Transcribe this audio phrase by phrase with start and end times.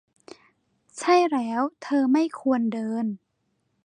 [0.97, 3.05] ใช่แล้วเธอไม่ควรเดิน